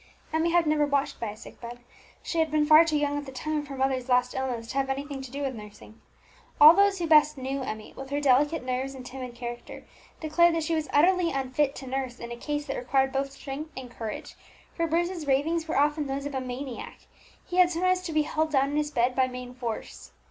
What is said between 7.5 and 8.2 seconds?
Emmie, with her